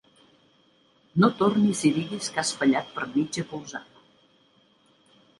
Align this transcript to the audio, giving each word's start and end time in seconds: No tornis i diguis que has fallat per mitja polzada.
No 1.23 1.27
tornis 1.41 1.81
i 1.89 1.91
diguis 1.97 2.29
que 2.37 2.41
has 2.43 2.53
fallat 2.61 2.89
per 2.95 3.05
mitja 3.11 3.43
polzada. 3.51 4.01